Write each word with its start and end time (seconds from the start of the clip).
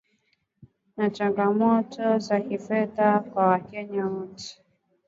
na 0.97 1.09
changamoto 1.09 2.17
za 2.19 2.39
kifedha 2.39 3.19
kwa 3.19 3.47
wakenya 3.47 4.05
wote 4.05 4.61